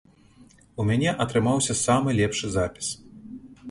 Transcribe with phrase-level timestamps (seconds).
[0.79, 2.95] У мяне атрымаўся самы лепшы запіс.